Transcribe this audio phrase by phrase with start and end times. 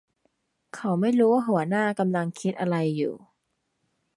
[0.75, 3.13] เขาไม่รู้ว่าหัวหน้ากำลังคิดอะไรอยู่